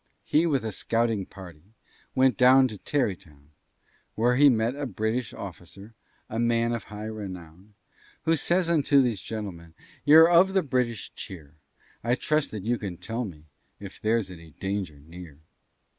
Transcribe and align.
He 0.23 0.47
with 0.47 0.65
a 0.65 0.71
scouting 0.71 1.27
party 1.27 1.75
Went 2.15 2.35
down 2.35 2.67
to 2.69 2.79
Tarrytown, 2.79 3.51
Where 4.15 4.35
he 4.35 4.49
met 4.49 4.73
a 4.75 4.87
British 4.87 5.31
officer, 5.31 5.93
A 6.27 6.39
man 6.39 6.73
of 6.73 6.85
high 6.85 7.05
renown, 7.05 7.75
Who 8.23 8.35
says 8.35 8.67
unto 8.67 9.03
these 9.03 9.21
gentlemen, 9.21 9.75
"You're 10.03 10.27
of 10.27 10.53
the 10.55 10.63
British 10.63 11.13
cheer, 11.13 11.53
I 12.03 12.15
trust 12.15 12.49
that 12.49 12.63
you 12.63 12.79
can 12.79 12.97
tell 12.97 13.25
me 13.25 13.45
If 13.79 14.01
there's 14.01 14.31
any 14.31 14.53
danger 14.53 14.97
near?" 14.99 15.37